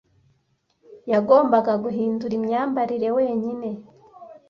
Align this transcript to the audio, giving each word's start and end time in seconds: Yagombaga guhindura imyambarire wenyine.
Yagombaga 1.11 1.73
guhindura 1.83 2.33
imyambarire 2.39 3.07
wenyine. 3.17 3.69